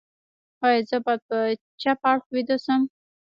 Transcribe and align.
ایا 0.65 0.79
زه 0.89 0.97
باید 1.05 1.21
په 1.27 1.37
چپ 1.81 1.99
اړخ 2.11 2.23
ویده 2.33 2.57
شم؟ 2.63 2.81